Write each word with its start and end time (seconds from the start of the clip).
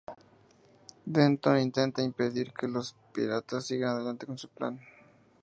Denton 1.05 1.59
intenta 1.59 2.01
impedir 2.01 2.51
que 2.53 2.67
los 2.67 2.95
piratas 3.13 3.67
sigan 3.67 3.97
adelante 3.97 4.25
con 4.25 4.35
su 4.39 4.49
plan. 4.49 4.79